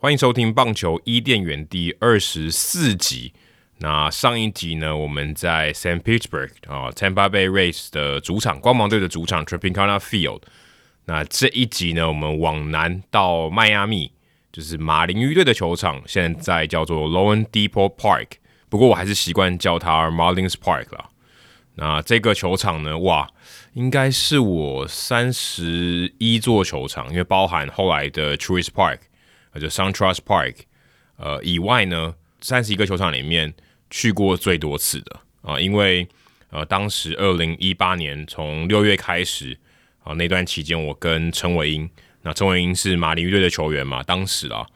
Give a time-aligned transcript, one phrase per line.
[0.00, 3.32] 欢迎收听《棒球伊甸园》第二十四集。
[3.78, 9.86] 那上一集呢，我们在 San Pittsburgh 啊，Tampa Bay Rays 的主场，光芒队的主场 t r i p i n g c a
[9.86, 10.42] n a Field。
[11.06, 14.12] 那这一集呢，我们往南到迈阿密，
[14.54, 18.28] 就是马林鱼队的球场，现在叫做 loanDepot Park。
[18.68, 21.10] 不过我还是习惯叫它 Marlins Park 啦。
[21.74, 23.28] 那这个球场呢，哇，
[23.72, 28.98] 应该是我三十一座球场，因为包含后来的 Truist Park，
[29.60, 30.58] 就 SunTrust Park，
[31.16, 33.52] 呃以外呢，三十一个球场里面
[33.90, 36.06] 去过最多次的啊，因为
[36.50, 39.58] 呃当时二零一八年从六月开始。
[40.04, 41.88] 啊，那段期间我跟陈伟英，
[42.24, 44.66] 那陈伟英是马林鱼队的球员嘛，当时啊，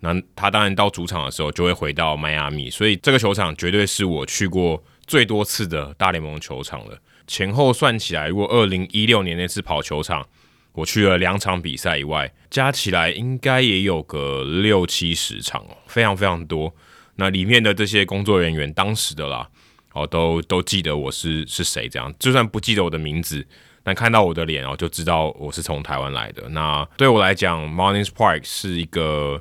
[0.00, 6.98] 那他当然到主场的时候就会回到迈阿密，所以这个球场绝对是我去过最多次的大联盟球场了。
[7.28, 10.26] 前后算起来，如果二零一六年那次跑球场
[10.72, 16.74] 我去了两场比赛以外，加起来应该也有个六七十场哦，非常非常多。
[17.14, 19.48] 那里面的这些工作人员，当时的啦，
[19.92, 23.46] 哦，都都记得我是是谁，这样，就算不记得我的名字。
[23.86, 26.48] 但看到我的脸哦，就知道我是从台湾来的。
[26.48, 29.40] 那对我来讲，Morning's Park 是一个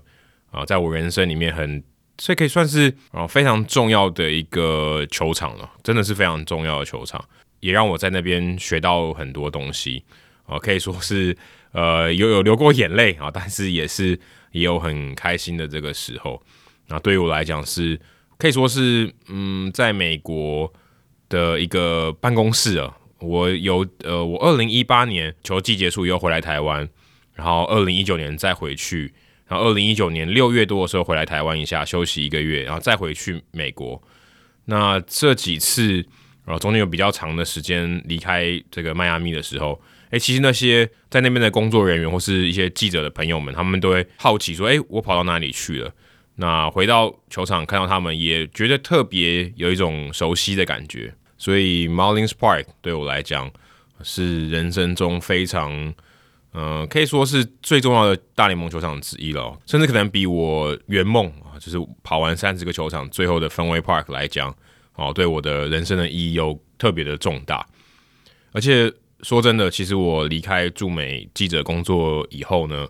[0.52, 1.84] 啊，在我人生里面很，
[2.16, 7.26] 这可以算是啊非常重要的一个球场了，真的是非常重要的球场，
[7.60, 10.04] 也让我在那边学到很多东西
[10.46, 11.36] 啊，可以说是
[11.72, 14.12] 呃有有流过眼泪啊，但是也是
[14.52, 16.40] 也有很开心的这个时候。
[16.86, 18.00] 那对于我来讲是
[18.38, 20.72] 可以说是嗯，在美国
[21.30, 22.96] 的一个办公室啊。
[23.26, 26.88] 我有呃，我二零一八年球季结束以后回来台湾，
[27.34, 29.14] 然后二零一九年再回去，
[29.48, 34.02] 然后二零一九年六月多的时候回来台湾一下休息一个月，然后再回去美国。
[34.66, 36.06] 那这几次，
[36.46, 39.80] 然后中间有比较长的时间离开这个迈阿密的时候，
[40.12, 45.94] 诶，其实那些在那边的工作人员或是一些记者的朋友们，他们都会好奇说，诶，我跑到哪里去了？
[46.38, 51.14] 那回到球场看到他们，也觉得特别有一种熟悉的感觉。
[51.38, 53.52] 所以 Marlins Park 对我来讲
[54.04, 55.94] 是人生中非常，
[56.52, 64.56] 呃，可以说是最重要的大联盟球场之一了，甚至可能比我圆梦啊，就是跑完三十个球场最后的氛围 Park 来讲，
[64.96, 67.66] 哦，对我的人生的意义又特别的重大。
[68.52, 68.92] 而且
[69.22, 72.88] 说真的，其实我离开驻美记者工作以后呢，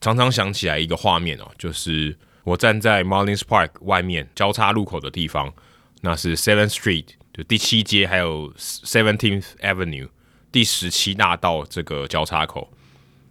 [0.00, 5.52] 常常想起来一个画面哦，就是我站在 Marlins Park 外面交叉路口的地方，
[6.00, 7.04] 那是 Seven Street。
[7.38, 10.08] 就第七街还有 Seventeenth Avenue
[10.50, 12.68] 第十七大道这个交叉口，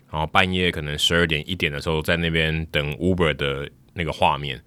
[0.09, 4.63] 然后半夜可能十二点一点的时候在那边等 Uber 的那个画面，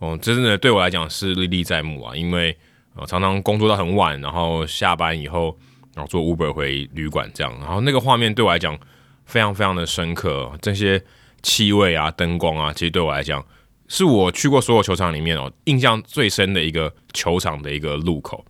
[0.00, 2.54] 哦，真的对我来讲是历历在目啊，因为
[2.94, 5.56] 呃常常工作到很晚，然后下班以后
[5.94, 8.78] 然后坐 Uber 回旅馆这样，然后那个画面对我来讲
[9.24, 11.02] 非常非常的深刻，这些
[11.42, 13.42] 气味啊、灯光啊，其实对我来讲
[13.86, 18.44] 是我去过所有球场里面哦印象最深的一个球场的一个路口。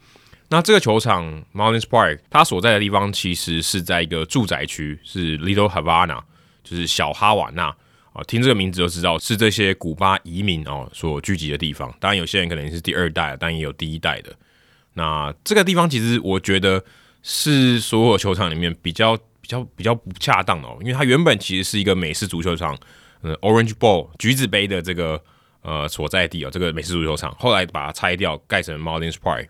[0.50, 6.22] 那这个球场 Marlins Park，它所在的地方其实是在一个住宅区，是 Little Havana，
[6.64, 7.66] 就是小哈瓦那
[8.14, 8.22] 啊。
[8.26, 11.94] 听这个名字就知道是这些古巴移民哦所聚集的地方。
[12.00, 14.34] 当然，有些人可能是第二代，但也有第一代的。
[14.94, 16.82] 那这个地方其实我觉得
[17.22, 22.74] 是所有球场里面比较比较比较不恰当哦，因为它原本其实是一个美式足球场，
[23.20, 25.22] 呃，Orange Bowl 橘子杯的这个
[25.60, 29.48] 呃所在地哦，这个美式足球场后来把它拆掉，盖成 Marlins Park。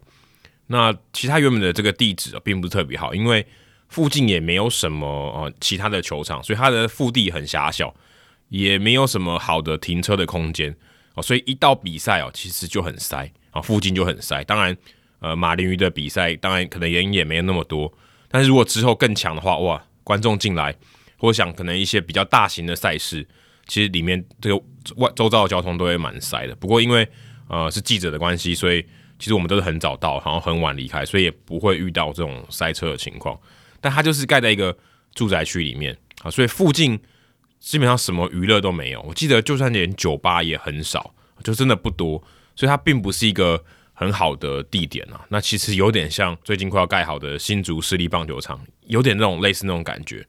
[0.71, 3.47] 那其他原本的这个地址啊，并不是特别好，因为
[3.89, 7.95] 附近也没有什么呃其他的球场，所以它的腹地很狭小，
[8.51, 10.77] 也没有什么好的停车的空间
[11.15, 14.45] 哦，所以一到比赛哦，其实就很塞啊，附近就很塞。
[14.45, 14.77] 当然，
[15.21, 17.91] 呃，马林鱼的比赛当然可能人也没有那么多，
[18.31, 20.77] 但是如果之后更强的话，哇，观众进来，
[21.17, 23.27] 或想可能一些比较大型的赛事，
[23.67, 24.63] 其实里面这个
[24.97, 26.55] 外周遭的交通都会蛮塞的。
[26.57, 27.09] 不过因为
[27.49, 28.85] 呃是记者的关系，所以。
[29.19, 33.39] 其实我们都是很早到，然后很晚离开，所以也不会遇到这种塞车的情况。
[33.81, 34.77] 但它就是盖在一个
[35.15, 36.99] 住宅区里面啊，所以附近
[37.59, 39.01] 基本上什么娱乐都没有。
[39.03, 42.23] 我记得就算连酒吧也很少，就真的不多。
[42.55, 43.63] 所以它并不是一个
[43.93, 45.25] 很好的地点啊。
[45.29, 50.27] 那其实有点像最近快要盖好的新竹市立棒球场，有点那种类似那种感觉。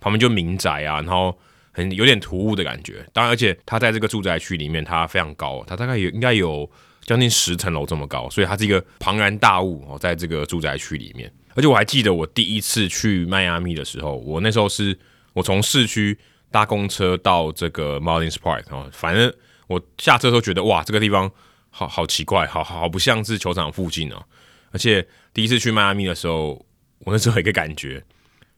[0.00, 1.38] 旁边就民宅啊，然后
[1.72, 3.06] 很有点突兀的感觉。
[3.12, 6.70] 当然，而且它在这个住宅区里面，它非常高，它大概有应该有。
[7.04, 11.32] 将近十层楼这么高，所以它是一个庞然大物哦，在这个住宅区里面。
[11.54, 14.96] 而且我还记得我第一次去迈阿密的时候，我那时候是
[15.32, 16.16] 我从市区
[16.50, 19.32] 搭公车到这个 Marlins Park 哦，反正
[19.66, 21.30] 我下车都觉得哇，这个地方
[21.70, 24.22] 好好奇怪，好好不像是球场附近哦。
[24.70, 25.04] 而且
[25.34, 26.64] 第一次去迈阿密的时候，
[27.00, 28.02] 我那时候有一个感觉，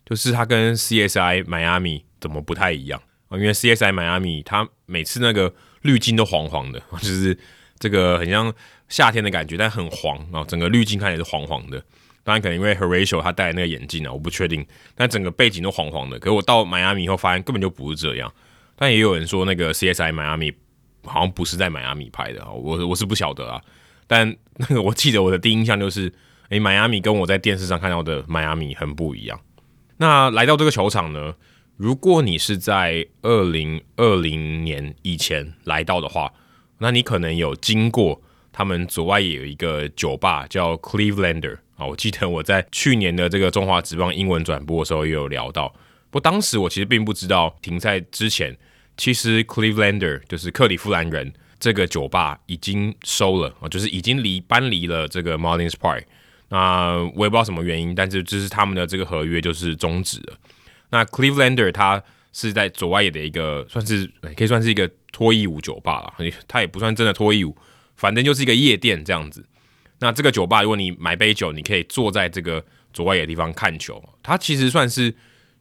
[0.04, 3.38] 就是它跟 CSI 迈阿密怎么不太一样啊？
[3.38, 7.36] 因为 CSI 迈阿密它每次那个滤镜都黄黄的， 就是
[7.78, 8.52] 这个很像
[8.88, 11.82] 夏天的感觉，但很黄啊，整个滤镜看起来是黄黄的。
[12.24, 14.64] 当然可能因为 Horatio 他戴的那个眼镜啊，我不确定，
[14.94, 16.18] 但整个背景都黄黄的。
[16.20, 18.32] 可是我到迈阿密以后发现根本就不是这样。
[18.76, 20.52] 但也有人说那个 CSI 迈阿密
[21.04, 23.60] 好像不是在迈阿密拍的啊，我我是不晓得啊。
[24.06, 26.12] 但那个我记得我的第一印象就是，
[26.50, 29.40] 诶、迈阿密跟我在电视上看到的迈阿密很不一样。
[29.96, 31.34] 那来到这个球场呢，
[31.82, 36.32] 如果你是在二零二零年以前来到的话，
[36.78, 41.84] 那你可能有经过他们左外也有一个酒吧叫 Clevelander 啊。
[41.84, 45.70] 我记得我在去年的这个中华职棒英文转播的时候也有聊到，
[46.08, 48.56] 不过当时我其实并不知道停赛之前，
[48.96, 51.32] 其实 Clevelander 就是克里夫兰人。
[51.58, 56.04] 这个酒吧已经收了啊，就是已经离搬离了这个 Marlins Park。
[56.48, 60.34] 那我也不知道什么原因，但是就是他们的这个合约就是终止了。
[60.92, 62.00] 那 Clevelander 他
[62.32, 67.56] 是在左外野的一个算是可以算是一个脱衣舞酒吧了，他也不算真的脱衣舞，
[67.96, 69.44] 反正就是一个夜店这样子。
[69.98, 74.02] 那这个酒吧，如果你买杯酒，你可以坐在这个左外野的地方看球。
[74.22, 75.14] 它其实算是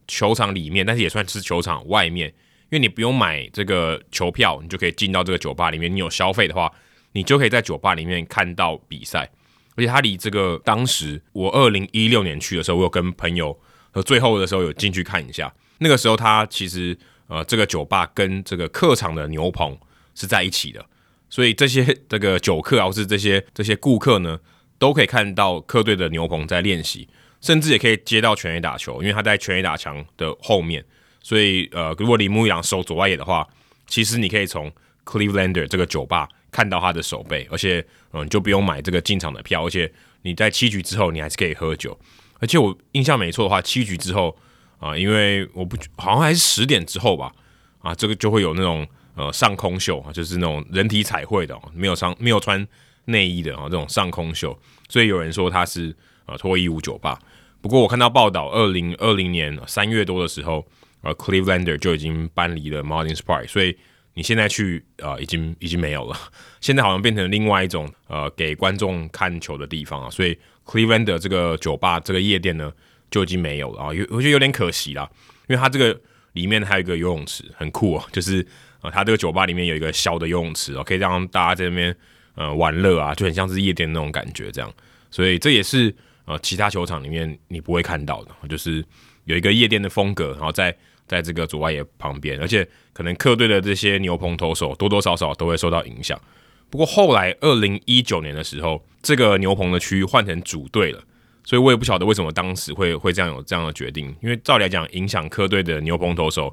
[0.07, 2.27] 球场里面，但是也算是球场外面。
[2.27, 5.93] 因为你不用买这个球票，你就可以进到这个酒吧里面。
[5.93, 6.71] 你有消费的话，
[7.11, 9.29] 你就可以在酒吧里面看到比赛。
[9.75, 13.59] 而且它离这个当时我二零一六年去的时候，我有跟朋友
[13.91, 15.53] 和最后的时候有进去看一下。
[15.79, 16.97] 那个时候，他其实
[17.27, 19.77] 呃这个酒吧跟这个客场的牛棚
[20.15, 20.85] 是在一起的，
[21.29, 24.39] 所以这些这个酒客啊，或是这些这些顾客呢，
[24.77, 27.07] 都可以看到客队的牛棚在练习，
[27.41, 30.83] 甚至也可以接到全垒打球，因为他在全垒打墙的后面。
[31.23, 33.47] 所以，呃，如果铃木阳守左外野的话，
[33.85, 34.71] 其实你可以从
[35.05, 39.91] Clevelander 这个酒吧看到他的守备，而且，嗯、就不用买这个进场的票，而且
[40.23, 41.97] 你在七局之后你还是可以喝酒。
[42.41, 44.35] 而且我印象没错的话，七局之后
[44.79, 47.31] 啊、因为我不好像还是十点之后吧，
[47.79, 48.85] 啊，这个就会有那种
[49.15, 52.67] 呃上空秀啊，就是那种人体彩绘的，没有上没有穿
[53.05, 54.59] 内衣的啊，这种上空秀。
[54.89, 55.95] 所以有人说他是
[56.25, 57.17] 呃脱衣舞酒吧。
[57.61, 60.67] 不过我看到报道，二零二零年三月多的时候。
[61.03, 63.75] 呃，Clevelander 就已经搬离了 Marlins Park，所以
[64.13, 66.15] 你现在去呃，已经已经没有了。
[66.61, 70.09] 现在好像变成另外一种呃，给观众看球的地方啊。
[70.09, 72.71] 所以 Cleveland 这个酒吧这个夜店呢，
[73.09, 73.93] 就已经没有了啊。
[73.93, 75.09] 有我觉得有点可惜啦，
[75.47, 75.99] 因为它这个
[76.33, 78.03] 里面还有一个游泳池，很酷哦。
[78.13, 78.45] 就是
[78.81, 81.95] 呃，它这个酒吧里面有一个小的游泳池哦，可以让大家在那边
[82.35, 84.73] 呃玩乐啊，就很像是夜店那种感觉这样。
[85.09, 85.93] 所以这也是
[86.25, 88.85] 呃，其他球场里面你不会看到的，就是
[89.25, 90.73] 有一个夜店的风格，然后在。
[91.07, 96.17] 在这个左外野旁边，而且可能客队的这些牛棚投手多多少少都会受到影响。
[96.71, 101.03] 不过后来二零一九年的时候，这个牛棚的区域换成主队了，
[101.43, 104.07] 所以我也不晓得为什么当时会会这样有这样的决定。
[104.21, 106.51] 因为照理来讲，影响客队的牛棚投手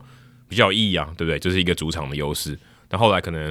[0.48, 1.38] 比较有意义啊，对不对？
[1.38, 2.58] 这、是一个主场的优势。
[2.88, 3.48] 但后来可能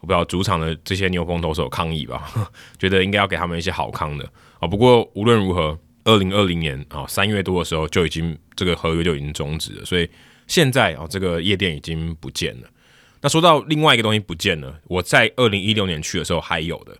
[0.00, 2.30] 我不知道主场的这些牛棚投手抗议吧，
[2.78, 4.68] 觉得应该要给他们一些好康的啊。
[4.68, 10.08] 不过无论如何，二零二零年啊三月多的时候就已经这个合约就已经终止了，所以。
[10.46, 12.66] 现在啊，这个夜店已经不见了。
[13.22, 16.96] 那说到另外一个东西不见了，我在二零一六年去的时候还有的，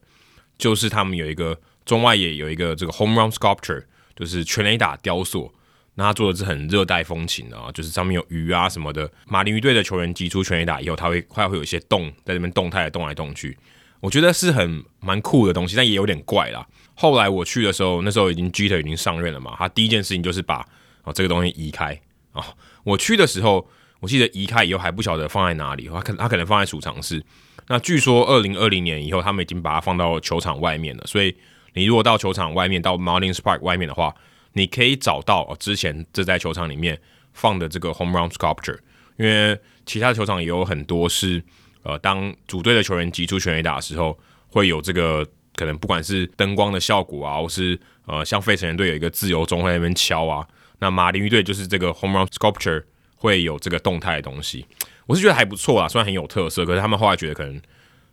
[0.58, 3.84] 就是他们有一个中外野有一个这个 home run sculpture，
[4.14, 5.52] 就是全垒打雕塑。
[5.94, 9.10] 那他做的是很热带风情的啊，就是上面有鱼啊什么的。
[9.26, 13.58] 马林鱼队的球员击出全垒打以后，他会快会有一些动在这边动态的动来动去。
[14.00, 16.66] 我觉得是很蛮酷的东西，但也有点怪啦。
[16.94, 20.66] 后来我去的时候，那时候已经 Jeter 已经上任了嘛，他第一件事情就是把
[21.02, 22.00] 啊这个东西移开
[22.32, 22.54] 啊。
[22.84, 23.68] 我去的时候，
[24.00, 27.22] 我记得移开以后还不晓得放在哪里，他可他可能放在储藏室。
[27.68, 31.04] 那据说二零二零年以后，他们已经把它放到球场外面了。
[31.06, 31.36] 所以
[31.74, 34.12] 你如果到球场外面，到 Marlins Park 外面的话，
[34.54, 37.00] 你可以找到之前这在球场里面
[37.32, 38.78] 放的这个 Home Run Sculpture。
[39.18, 41.42] 因为其他的球场也有很多是
[41.82, 50.46] 呃，当主队的球员击出全垒打的时候，会有这个可能不管是灯光的效果啊，或是呃像费城人队有一个自由钟在那边敲啊。
[50.78, 52.82] 那马林鱼队就是这个 home run sculpture
[53.20, 54.64] 会有这个动态的东西，
[55.04, 57.60] 我是觉得还不错啊，虽然很有特色，可是他们后来觉得可能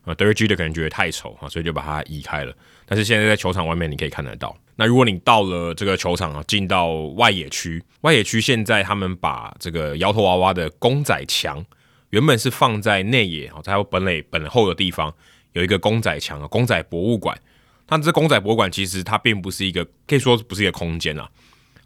[0.03, 2.53] 呃 Derek Jeter 可能觉得太丑啊，所以就把它移开了。
[2.85, 4.53] 但是现在在球场外面你可以看得到。
[4.75, 11.65] 那如果你到了这个球场啊，进到外野区，外野区现在他们把这个摇头娃娃的公仔墙
[12.09, 15.13] 原本是放在内野啊，在本垒本后的地方
[15.53, 17.39] 有一个公仔墙啊，公仔博物馆。
[17.87, 21.29] 那这公仔博物馆其实它并不是一个，可以说不是一个空间啊，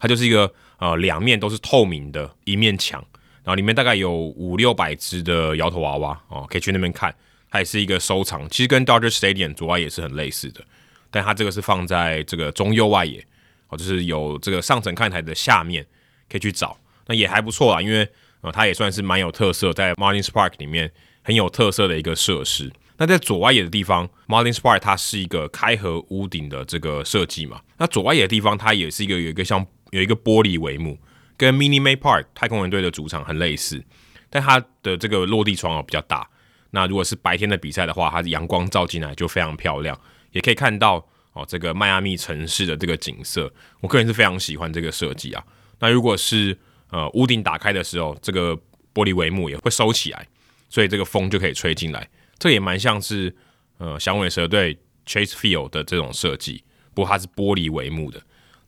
[0.02, 0.52] 它就是一个。
[0.78, 3.00] 呃，两面都是透明的一面墙，
[3.44, 7.14] 然后里面大概有五六百只的摇头娃娃哦，可以去那边看。
[7.48, 10.60] 它也是一个收藏，其实跟 Dodger Stadium 左外也是很类似的，
[11.08, 13.24] 但它这个是放在这个中右外野，
[13.68, 15.86] 哦，就是有这个上层看台的下面
[16.28, 18.08] 可以去找，那也还不错啊，因为
[18.40, 20.90] 呃它也算是蛮有特色，在 Marlins Park 里面
[21.22, 22.72] 很有特色的一个设施。
[22.96, 30.98] 那在左外野的地方，Marlins Park 它是一个开合屋顶的这个设计嘛，那左外野的地方它也是一个有一个像有一个玻璃帷幕，
[31.36, 33.82] 跟 Mini May Park 太空人队的主场很类似，
[34.28, 36.28] 但它的这个落地窗哦比较大。
[36.70, 39.98] 那如果是白天的比赛的话，它的阳光照进来就非常漂亮，
[40.30, 43.52] 也可以看到哦这个迈阿密城市的这个景色。
[43.80, 45.44] 我个人是非常喜欢这个设计啊。
[45.78, 46.58] 那如果是
[46.90, 48.56] 呃屋顶打开的时候，这个
[48.94, 50.26] 玻璃帷幕也会收起来，
[50.70, 52.08] 所以这个风就可以吹进来。
[52.38, 53.34] 这也蛮像是
[53.76, 54.74] 呃响尾蛇队
[55.06, 58.22] Chase Field 的这种设计，不过它是玻璃帷幕的。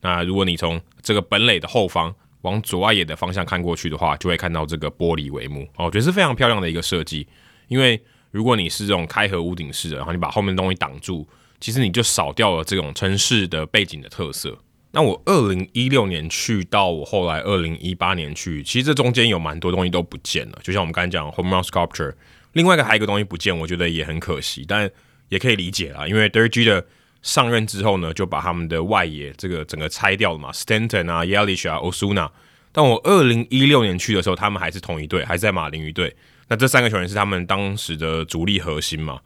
[0.04, 7.26] 那如果你从这个本垒的后方往左外野的方向看过去的话，就会看到这个玻璃帷幕哦，我觉得是非常漂亮的一个设计。
[7.68, 7.99] 因为
[8.30, 11.26] 如果你是这种开合屋顶式的，然后你把后面东西挡住，
[11.58, 14.58] 其实你就少掉了这种城市的背景的特色。
[14.90, 20.58] 那我二零一六年去到我后来二零一八年去，其实这中间有蛮多东西都不见了。
[20.62, 22.14] 就像我们刚才讲 Home Run Sculpture，
[22.52, 24.88] 另外一个还有一个东西不见，我觉得也很可惜，但
[25.30, 26.06] 也可以理解啦。
[26.06, 26.84] 因为 Derek Jeter
[27.25, 32.31] 上任之后呢，就把他们的外野这个整个拆掉了嘛，Stanton 啊、Yelich 啊、Osuna。
[32.71, 36.14] 但我二零一六年去的时候，他们还是同一队，还是在马林鱼队。
[36.49, 39.21] 那这三个球员是他们当时的主力核心嘛？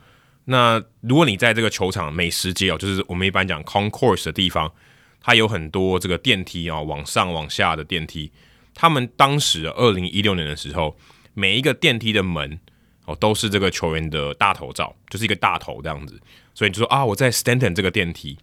[0.45, 4.73] 那如果你在这个球场美食街哦，就是我们一般讲 concourse 的地方，
[5.21, 8.31] 它有很多这个电梯啊，往上往下的电梯。
[8.75, 10.97] 他们当时二零一六年的时候，
[11.35, 12.61] 每一个电梯的门
[13.07, 16.21] 哦，都是这个球员的大头照，就是一个大头这样子。
[16.59, 18.37] 所以你就说啊，我在 Stanton 这个电梯。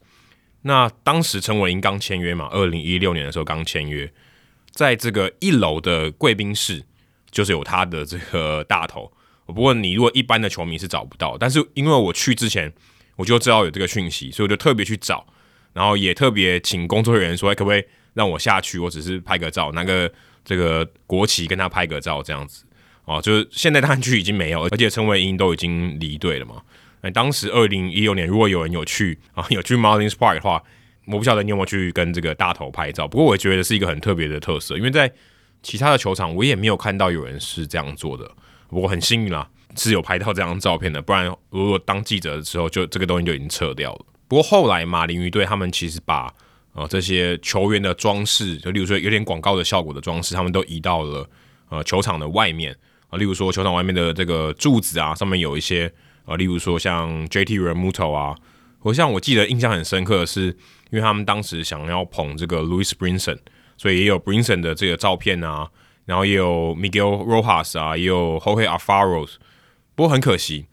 [0.62, 4.10] 那当时陈伟英刚签约嘛，二零一六年的时候刚签约，
[4.72, 6.86] 在这个一楼的贵宾室。
[7.32, 9.12] 就是有他的这个大头，
[9.46, 12.72] 不过你如果一般的球迷是找不到，但是因为我去之前
[13.18, 15.28] 我就知道有这个讯息，所以我就特别去找，
[15.74, 20.10] 然后也特别请工作人员说，哎可不可以让我下去，我只是拍个照，拿个
[20.46, 22.64] 这个国旗跟他拍个照这样子
[23.04, 23.22] 哦。
[23.22, 26.62] 就是现在他去已经没有，而且陈伟英都已经离队了嘛。
[27.12, 30.62] 当时二零一六年，如果有人有去啊， 有去 Marlins Park 的话，
[31.08, 33.08] 我不晓得你有没有去跟这个大头拍照。
[33.08, 35.12] 不过我觉得是一个很特别的特色，因为在
[35.62, 38.30] 其他的球场我也没有看到有人是这样做的，
[38.70, 44.06] 我很幸运啦，是有拍到这张照片的，不然如果当记者的时候，就这个东西就已经撤掉了。
[44.28, 46.34] 不过后来马林鱼队他们其实把
[46.74, 51.30] 呃这些球员的装饰，就例如说有点广告的效果的装饰，他们都移到了
[51.70, 52.76] 呃球场的外面
[53.10, 55.92] 啊，例如说球场外面的这个柱子啊，上面有一些
[56.26, 58.36] 呃，例如说像 JT Realmuto 啊，
[58.82, 60.48] 我像我记得印象很深刻的是，
[60.90, 63.40] 因为他们当时想要捧这个 Louis Brinson。
[63.78, 65.70] 所以也有 Brinson 的这个照片啊，
[66.06, 69.28] 然后也有 Miguel Rojas 啊，也有 Jorge Alfaro。
[69.96, 70.66] 不过很可惜，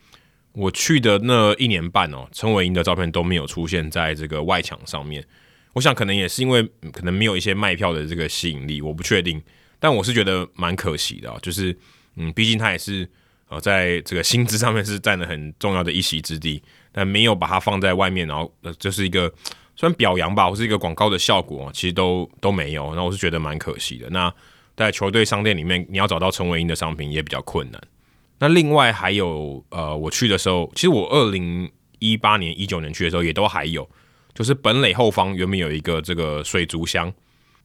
[0.52, 5.26] 我去的那一年半哦，陈伟殷的照片都没有出现在这个外墙上面。
[5.72, 9.42] 我想可能也是因为可能没有一些卖票的这个吸引力，我不确定。
[9.80, 11.76] 但我是觉得蛮可惜的啊，就是
[12.14, 13.10] 嗯，毕竟他也是
[13.52, 19.32] 呃在这个薪资上面是占了很重要的一席之地，但没有把它放在外面，然后呃就是一个。
[19.74, 22.94] 算表扬吧，或是一个广告的效果，其实都都没有。
[22.94, 24.06] 那我是觉得蛮可惜的。
[24.10, 24.32] 那
[24.76, 27.82] 在球队商店里面，你要找到陈伟英的商品也比较困难。
[28.38, 31.68] 那另外还有，呃，我去的时候，其实我二零
[32.00, 33.88] 一八年、一九年去的时候也都还有，
[34.34, 37.10] 就是本垒后方原本有一个这个水族箱。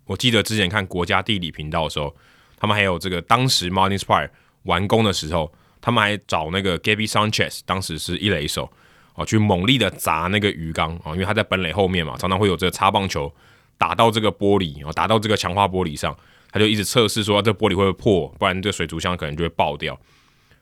[0.06, 2.15] 我记得之前看国家地理频道的时候，
[2.58, 4.29] 他们还有这个当时 Marlins Park
[4.63, 5.51] 完工的时候，
[5.82, 8.72] 他们还找那个 Gabby Sanchez，当时是一垒手。
[9.20, 13.34] 哦，去猛力的砸那个鱼缸啊，因为他在本垒后面嘛，常常会有这个擦棒球
[13.76, 16.16] 打到这个玻璃，哦，打到这个强化玻璃上，
[16.52, 20.00] 他就一直测试说这玻璃会不会破，不然这水族箱可能就会爆掉。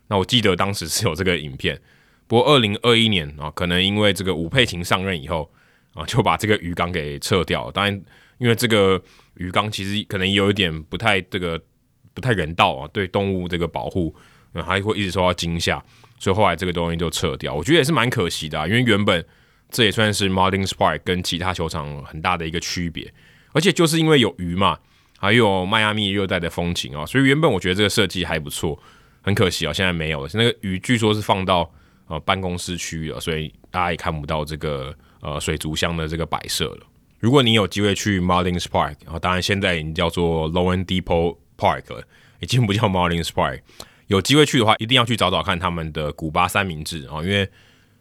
[0.07, 1.77] 那我记得当时是有这个影片，
[2.27, 5.51] 不过二零二一年啊，可能因为这个吴佩琴上任以后
[5.93, 7.69] 啊，就把这个鱼缸给撤掉。
[7.71, 8.01] 当然，
[8.37, 9.01] 因为这个
[9.33, 11.61] 鱼缸其实可能有一点不太这个
[12.13, 14.15] 不太人道啊，对动物这个保护，
[14.55, 15.81] 嗯，还会一直受到惊吓。
[16.17, 19.23] 所以后来这个东西就撤掉，我觉得也是蛮可惜的啊，因为原本
[19.69, 23.13] 这也算是 Marlins Park 跟其他球场很大的一个区别，
[23.51, 24.79] 而且就是因为有鱼嘛，
[25.19, 28.79] 还有迈阿密热带的风情啊，所以原本我觉得这个设计还不错，
[29.21, 30.29] 很可惜啊，现在没有了。
[30.33, 31.69] 那个鱼据说是放到
[32.07, 36.87] 呃办公室区域了，所以大家也看不到这个呃水族箱的这个摆设了。
[37.19, 42.01] 如果你有机会去 Marlins Park，然后当然现在已经叫做 loanDepot Park 了，
[42.39, 43.59] 已经不叫 Marlins Park。
[44.07, 47.49] 有机会去的话，一定要去找找看他们的古巴三明治啊，因为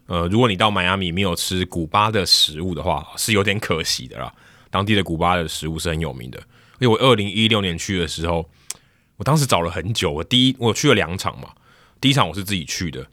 [0.06, 4.32] 呃，如果你到迈阿密没有吃古巴的食物的话，是有点可惜的啦。
[4.70, 6.38] 当地的古巴的食物是很有名的，
[6.78, 8.49] 因为我二零一六年去的时候，
[9.16, 11.49] 我当时找了很久，我第一我去了两场嘛，
[12.00, 13.06] 第一场我是自己去的，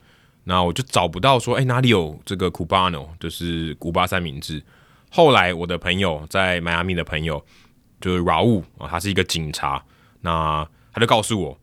[0.43, 4.61] 那我就找不到说，哎、哪里有这个 Cubano，就是古巴三明治。
[5.09, 7.45] 后来我的朋友在迈阿密的朋友
[8.01, 9.81] 就是 Raul 啊，他是一个警察，
[10.21, 11.57] 那他就告诉我，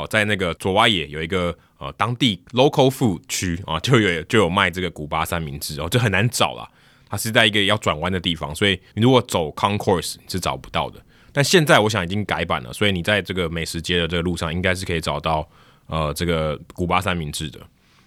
[0.00, 6.66] 哦、在那个左瓦野有一个呃当地 local food 区啊，就有就有卖这个古巴三明治哦，就很难找啦。
[7.08, 10.98] 它是在一个要转弯的地方，所以你如果走 Concourse 是找不到的。
[11.30, 15.46] 但现在我想已经改版了，所以你在这个美食街的这个路上，应该是可以找到
[15.86, 17.60] 呃这个古巴三明治的。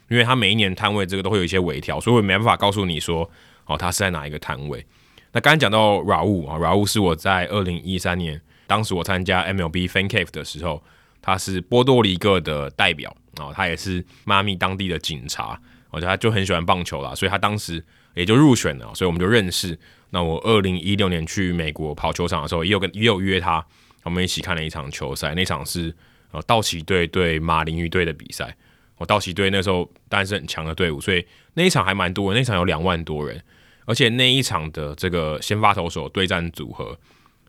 [0.10, 3.30] 因为它每一年摊位这个都会有一些微调，所以我没办法告诉你说
[3.66, 4.86] 哦它是在哪一个摊位。
[5.32, 10.84] 那刚才讲到 Raul 啊，Raul 是我在二零一三年，当时我参加 MLB Fan Cave 的时候，
[11.26, 17.84] 他是波多黎各的代表啊，他也是妈咪当地的警察，我觉得他就很喜欢棒球啦，所以他当时。
[18.16, 19.78] 也就入选了，所以我们就认识。
[20.12, 23.62] 那我二零一六年去美国跑球场的时候，也有跟也有约他，
[24.04, 25.36] 我们一起看了一场球赛。
[25.36, 25.94] 那场是
[26.32, 28.56] 呃道奇队对马林鱼队的比赛。
[28.96, 33.44] 我道奇队那时候当然是很强的队伍，所以那一场还蛮多人，那场有两万多人。
[33.84, 36.98] 而且那一场的这个先发投手对战组合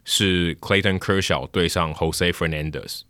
[0.05, 3.03] 是 Clayton Kershaw 对上 Jose Fernandez。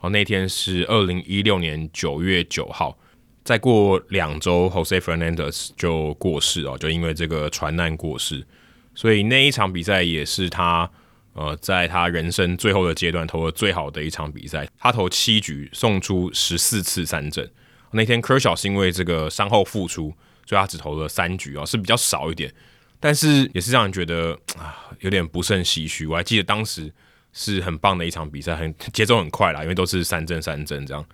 [0.00, 2.98] 哦，那天是二零一六年九月九号。
[3.42, 8.46] 再过两周，Jose Fernandez 就过世哦，就因为这个船难过世，
[8.94, 10.88] 所以那一场比赛也是他
[11.32, 14.68] 呃在他人生最后的阶段投的最好的一场比赛。
[14.78, 17.50] 他投七局，送出十四次三振。
[17.92, 20.14] 那天 Kershaw 是因为这个伤后复出，
[20.46, 22.52] 所以他只投了三局哦，是比较少一点，
[23.00, 26.06] 但是也是让人觉得啊有点不胜唏嘘。
[26.06, 26.92] 我还记得当时
[27.32, 31.04] 是很棒的一场比赛，很节奏很快啦，因为都是三阵三阵这样。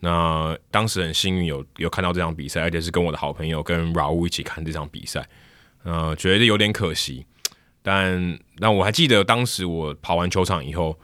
[0.00, 5.26] 那当时很幸运有有看到这场比赛，而且是跟我的好朋友跟 r a u 一起看这场比赛，
[5.82, 7.24] 呃，觉得有点可惜。
[7.82, 10.98] 但那我还记得当时我跑完球场以后，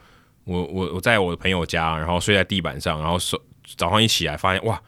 [0.44, 3.40] 我我我在我的朋友家，然后睡在地板上，然后手
[3.76, 4.80] 早上一起来发现哇，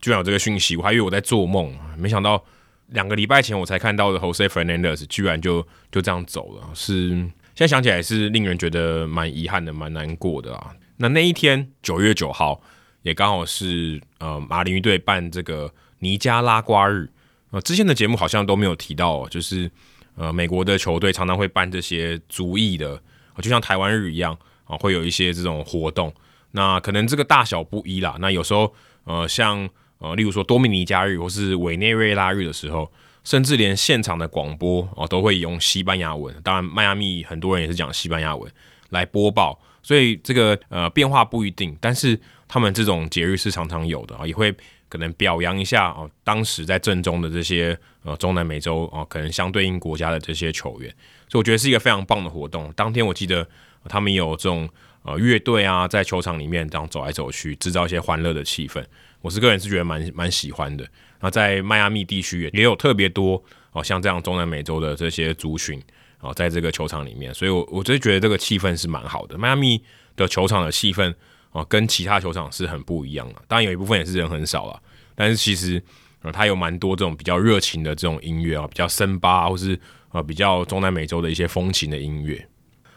[0.00, 2.44] 居然有这个讯息，我还以为我在做梦，没想到
[2.88, 10.72] 两个礼拜前我才看到的 Jose Fernandez 居然就就这样走了，是现在想起来是令人觉得蛮遗憾的，蛮难过的啊。
[10.98, 12.62] 那那一天九月九号。
[13.02, 17.08] 也刚好是呃马林鱼队办这个尼加拉瓜日，
[17.52, 19.70] 呃之前的节目好像都没有提到，就是
[20.16, 23.00] 呃美国的球队常常会办这些族裔的，
[23.40, 26.12] 就像台湾日一样啊，会有一些这种活动。
[26.50, 28.16] 那可能这个大小不一啦。
[28.18, 32.90] 那有时候呃像呃例如说多米尼加日或是委内瑞拉日的时候，
[33.26, 36.34] 甚至连现场的广播哦，都会用西班牙文。
[36.42, 38.50] 当然迈阿密很多人也是讲西班牙文
[38.88, 42.18] 来播报，所以这个呃变化不一定，但是。
[42.48, 44.54] 他们这种节日是常常有的啊，也会
[44.88, 50.88] 可能表扬一下哦，当时在正中的这些呃中南美洲哦，可能相对应国家的这些球员，
[51.28, 52.72] 所以我觉得是一个非常棒的活动。
[52.76, 53.44] 当天我记得
[53.88, 54.68] 他们有这种
[55.02, 58.80] 呃乐队啊，在球场里面这样走来走去，制造一些欢乐的气氛。
[59.26, 60.86] 我是个人是觉得蛮蛮喜欢的。
[61.20, 65.82] 那在迈阿密地区也有特别多哦，像这样中南美洲的这些族群
[66.20, 69.36] 哦，在这个球场里面，所以我我就觉得这个气氛是蛮好的。
[69.36, 69.82] 迈阿密
[70.14, 71.12] 的球场的气氛。
[71.52, 73.36] 哦，跟其他球场是很不一样的。
[73.48, 74.78] 当然有一部分也是人很少了，
[75.14, 75.82] 但是其实
[76.20, 79.78] 呃，它有蛮多这种比较热情的这种音乐啊，比较森巴或是
[80.10, 82.46] 呃比较中南美洲的一些风情的音乐。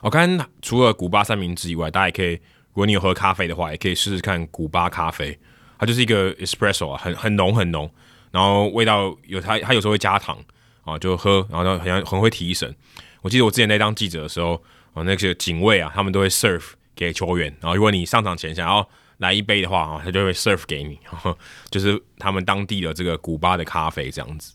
[0.02, 5.40] 我刚刚除了古巴三明治以外，大家也可以，如果你有喝咖啡的话，也可以试试看古巴咖啡。
[5.80, 7.90] 它就是一个 espresso 啊，很很浓很浓，
[8.30, 10.38] 然后味道有它，它有时候会加糖
[10.84, 12.76] 啊，就喝，然后呢，好像很会提神。
[13.22, 14.62] 我记得我之前在当记者的时候，
[14.94, 16.74] 啊，那些警卫啊，他们都会 serve。
[16.96, 18.86] 给球员，然后如果你上场前想要
[19.20, 21.00] 来一杯的话，啊，他就会 serve 给你，
[21.72, 24.52] 就是他们当地的这个古巴的咖啡这样子。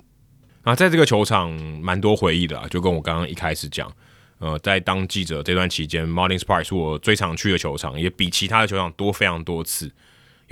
[0.63, 3.91] 那在这个球场蛮多回忆的啊，就跟我刚刚一开始讲，
[4.41, 9.91] 呃，在当记者这段期间，Marlins Park 是我最常去的球场，也比其他的球场多非常多次，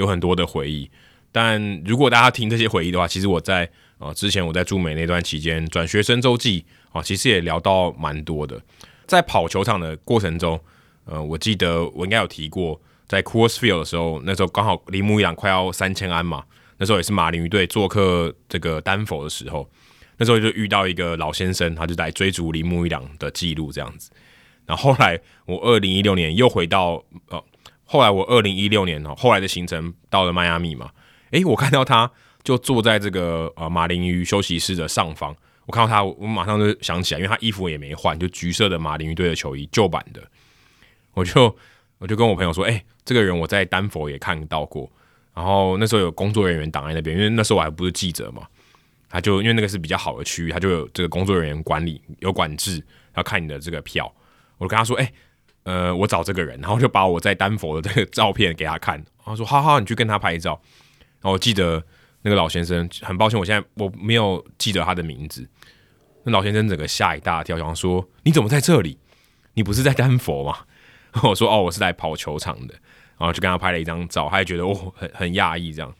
[0.03, 0.91] 有很多的回忆。
[1.31, 8.61] 但如果大家听这些回忆的话，其实我在呃之前我在驻美那段期间转学生周记啊，其实也聊到蛮多的，
[9.07, 10.61] 在跑球场的过程中。
[11.05, 16.45] 呃，我记得我应该有提过，在 Coors Field 的时候，那时候刚好铃木一朗快要三千安嘛，
[16.79, 19.69] 那时候也是马林鱼队做客这个丹佛的时候，
[20.19, 24.13] 那时候就遇到一个老先生，他就来追逐铃木一朗的记录这样子。
[24.65, 27.45] 然后后来我二零一六年又回到呃，
[27.93, 30.91] 后来我二零一六年哦，后来的行程到了迈阿密嘛，
[31.33, 32.11] 诶，我看到他
[32.43, 40.23] 就坐在这个呃马林鱼休息室的上方，我看到他，我马上就想起来，因为他衣服也没换，就橘色的马林鱼队的球衣，旧版的。
[41.13, 41.55] 我就
[41.99, 44.91] 我就跟我朋友说，哎、欸，这个人我在丹佛也看到过。
[45.35, 48.47] 然后那时候有工作人员挡在那边，因为那时候我还不是记者嘛。
[49.11, 52.83] 他就因为那个是比较好的区域，他就有这个工作人员管理有管制，
[53.17, 54.11] 要看你的这个票。
[54.57, 55.13] 我就跟他说，哎、欸，
[55.65, 59.03] 呃，我找这个人，然后就把我在丹佛的这个照片给他看。
[59.25, 60.61] 他说，好好，你去跟他拍照。
[61.21, 61.83] 然后我记得
[62.23, 65.49] 那个老先生，很抱歉，我现在我没有记得他的名字。
[66.25, 68.99] 那老先生整个吓一大跳，想说：“你怎么在这里？
[69.55, 70.59] 你不是在丹佛吗？”
[71.23, 72.75] 我说：“哦，我是来跑球场的。”
[73.19, 75.95] 然后就跟他拍了一张照，他也觉得哦，很很讶异这样。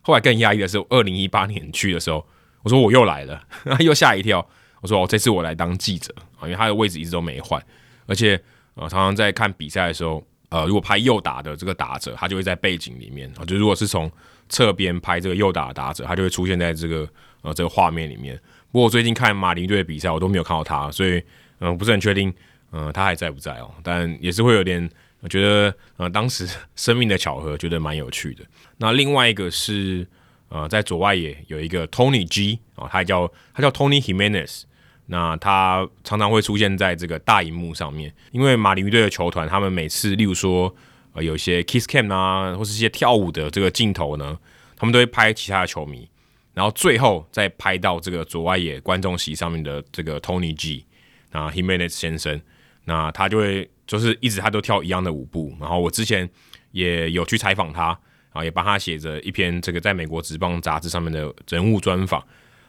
[0.00, 2.26] 后来更讶异的是，二零一八年去的时候，
[2.62, 4.44] 我说我又来了， 他又吓一跳。
[4.80, 7.64] 我说：“哦，这次我来当记者，因为他的位置一直都没换，
[8.06, 8.40] 而且
[8.80, 14.10] 呃，常常在看比赛的时候，呃，如果拍右打的这个打者，他就会在背景里面啊，就如果是从
[14.48, 17.08] 侧边拍这个右打的打者，他就会出现在这个
[17.42, 18.38] 呃这个画面里面。
[18.70, 21.20] 不过我最近看马林队的比赛，我都没有看到他，所以
[21.58, 22.32] 嗯、不是很确定，
[22.70, 23.74] 嗯、他还在不在哦？
[23.82, 24.88] 但也是会有点，
[25.20, 28.44] 我觉得呃，当时 生命的巧合，觉得蛮有趣的。
[28.76, 30.06] 那另外一个是
[30.50, 34.62] 呃，在左外野有一个 Tony G 啊、哦，他叫他叫 Tony Jimenez。
[35.10, 40.74] 那他常常会出现在这个大荧幕上面，因为马林鱼队的球团，他们每次，例如说，
[41.14, 44.38] 呃，有一些 kiss cam 啊，或是一些跳舞的这个镜头呢，
[44.76, 46.06] 他们都会拍其他的球迷，
[46.52, 50.84] 然后最后再拍到这个左外野观众席上面的这个 Tony G
[51.32, 52.38] 啊 Jimenez 先生，
[52.84, 56.28] 那他就会就是一直他都跳一样的舞步，然后我之前
[56.72, 57.98] 也有去采访他，
[58.34, 62.22] 啊，也帮他写着一篇这个在美国职棒杂志上面的人物专访，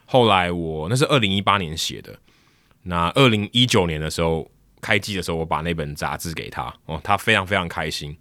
[0.05, 2.17] 后来我那是二零一八年写的。
[2.83, 4.49] 那二零一九年的时候
[4.81, 8.17] 开机的时候，我把那本杂志给他哦，他非常非常开心。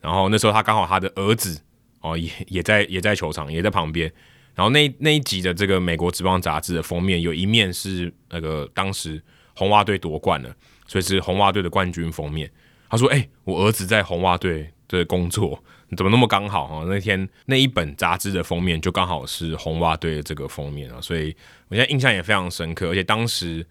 [0.00, 1.58] 然后那时候他刚好他的儿子
[2.00, 4.12] 哦也也在也在球场也在旁边。
[4.54, 9.22] 然后那那一集的这个美国职棒杂志的封面有一面是那个当时
[9.54, 10.54] 红袜队夺冠了，
[10.86, 12.50] 所以是红袜队的冠军封面。
[12.90, 16.84] 他说：“哎、我儿子在红袜队的工作，你怎么那么刚好啊？
[16.86, 21.34] 那天那一本杂志的封面就刚好是红袜队的这个封面啊，所以
[21.68, 23.64] 我现在印象也非常深刻，而且当时。”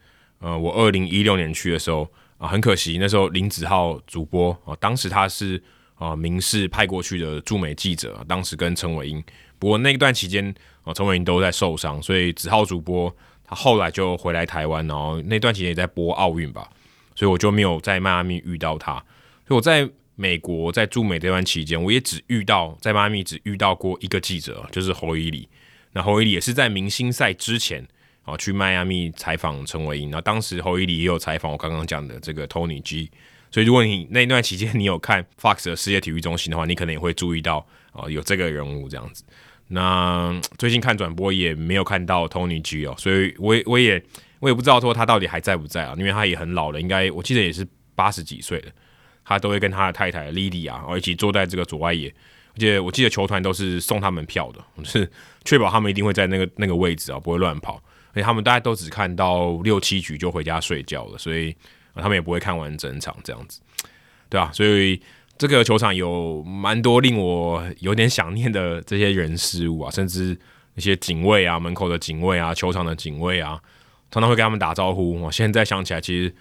[0.44, 2.06] 呃，我二零一六年去的时候
[2.38, 5.64] 啊，很可惜，那时候林子浩主播啊，当时他是
[5.96, 9.24] 啊民视派过去的驻美记者，当时跟陈伟英，
[9.58, 10.54] 不过那段期间
[10.84, 16.70] 啊，陈伟英都在受伤，所以子浩主播他后来就回来台湾，然后那段期间也在播奥运吧，
[17.16, 18.96] 所以我就没有在迈阿密遇到他。
[19.48, 25.48] 所以我在美国在驻美这段期间，我也只遇到在迈阿密只遇到过一个记者，就是侯伊里。
[25.94, 27.88] 那侯伊里也是在明星赛之前。
[28.24, 33.12] 啊，去迈阿密采访陈伟英，那当时侯伊里也有采访我刚刚讲的这个 Tony G，
[33.52, 39.24] 所以如果你那一段期间你有看 Fox 的世界体育中心的话，你可能也会注意到啊有这个人物这样子。
[39.68, 44.02] 那最近看转播也没有看到 Tony G 哦，所以我我也
[44.40, 48.72] 我也不知道说他到底还在不在啊，因为他也很老了，应该我记得也是八十几岁了，
[49.26, 52.08] 他都会跟他的太太 Lily 啊一起坐在这个左外野，
[52.56, 55.10] 而且我记得球团都是送他们票的，是
[55.44, 57.82] 确保他们一定会在那个那个位置啊，不会乱跑。
[58.14, 61.56] 所以他们大概都只看到六七局就回家睡觉了，所以、
[61.96, 63.62] 他们也不会看完整场这样子，
[64.30, 65.00] 对啊，所以
[65.38, 70.38] 这个球场有蛮多令我有点想念的这些人事物啊，甚至
[70.76, 73.60] 一些警卫啊、门口的警卫啊、球场的警卫啊，
[74.10, 75.20] 常常会跟他们打招呼。
[75.22, 76.34] 我现在想起来，其实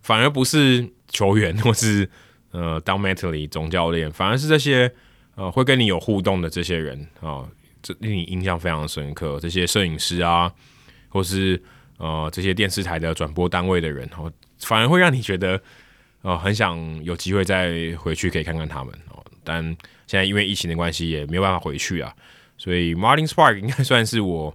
[0.00, 2.08] 反而不是球员或是
[2.50, 4.90] 呃 d o m a t l y 总教练，反而是这些
[5.34, 7.44] 呃会跟你有互动的这些人啊，
[7.82, 9.38] 这令你印象非常深刻。
[9.40, 10.52] 这些摄影师啊。
[11.08, 11.60] 或是
[11.98, 15.60] 呃这些电视台的转播单位的人哦，反而会让你觉得
[16.22, 19.24] 呃很想有机会再回去可以看看他们哦。
[19.44, 19.64] 但
[20.06, 22.14] 现在因为疫情的关系也没有办法回去啊，
[22.56, 24.54] 所以 Marlins Park 应该算是我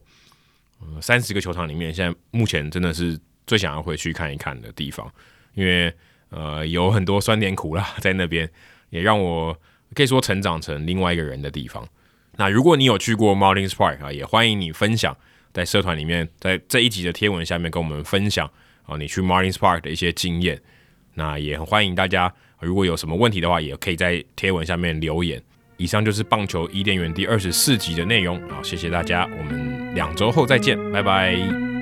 [1.02, 5.12] 三十个球场里面现在目前真的是最想要回去看一看的地方，
[5.54, 5.94] 因为
[6.30, 8.50] 呃有很多酸甜苦辣 在那边，
[8.90, 9.58] 也让我
[9.96, 11.88] 可以说成长成另外一个人的地方。
[12.36, 15.16] 那如果你有去过 Marlins Park 啊，也欢迎你分享。
[15.54, 18.50] 在社团里面，在这一集的贴文下面跟我们分享
[18.86, 20.60] 啊，你去 Martin's Park 的一些经验。
[21.14, 25.42] 那也很欢迎大家，如果有什么问题的话，也可以在贴文下面留言。
[25.78, 31.73] 以上就是棒球伊甸园第二十四集的内容好，谢谢大家，我们两周后再见，拜拜。